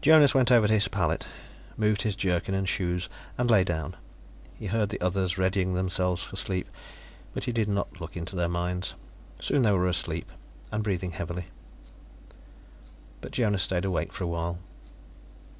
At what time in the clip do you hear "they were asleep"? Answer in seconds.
9.62-10.30